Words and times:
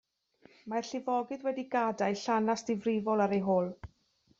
Mae'r 0.73 0.87
llifogydd 0.93 1.45
wedi 1.49 1.67
gadael 1.77 2.19
llanast 2.25 2.73
difrifol 2.75 3.27
ar 3.29 3.41
eu 3.41 3.51
hôl. 3.53 3.75